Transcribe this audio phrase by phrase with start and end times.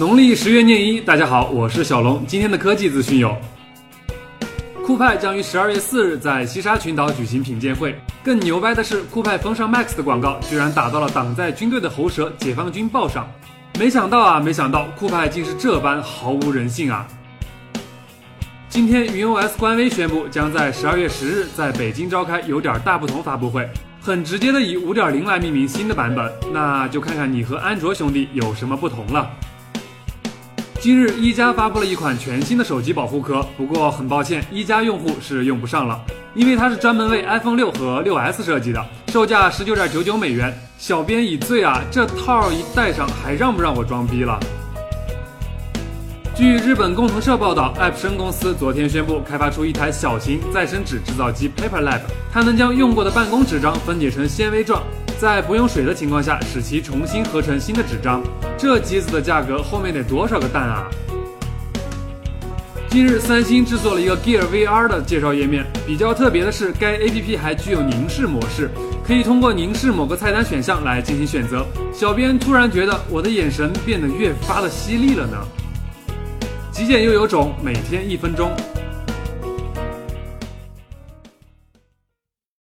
[0.00, 2.24] 农历十月廿一，大家好，我是小龙。
[2.26, 3.36] 今天的科技资讯有：
[4.82, 7.94] 酷派将于十二月四日在西沙群岛举行品鉴会。
[8.24, 13.30] 更牛掰的是，酷派风尚 Max 的广告居然打到了党在军队的喉舌解放军报上。
[13.78, 17.06] 没想到啊，没想到酷派竟是这般毫无人性啊！
[18.70, 23.68] 今天云 OS 官微宣布，将在十二月十日在北京召开有点大不同发布会。
[24.00, 29.30] 很直接的以五点零来命名新的版本，那就看看你和安卓兄弟有什么不同了。
[30.80, 36.00] 今日一加发布了一款全新的手机保护壳，不过很抱歉，一加用户是用不上了，
[36.34, 40.58] 因为它是专门为 iPhone 六和六 S 设计的，售价十九点九九美元。
[40.78, 44.40] 小编已醉啊，这套一戴上还让不让我装逼了？
[46.34, 52.00] 据日本共同社报道，App 生公司昨天宣布开发出一台小型再生纸制造机 Paper Lab，
[52.32, 54.82] 它能将用过的办公纸张分解成纤维状，
[55.20, 58.22] 在不用水的情况下使其重新合成新的纸张。
[58.56, 60.88] 这机子的价格后面得多少个蛋啊？
[62.88, 68.70] 近日，三星制作了一个 Gear VR 的介绍页面，比较特别的是，该 APP 还具有凝视模式，
[69.06, 71.66] 可以通过凝视某个菜单选项来进行选择。
[71.92, 75.36] 小编突然觉得我的眼神变得越发的犀利了呢。
[76.72, 78.50] 极简又有种，每天一分钟。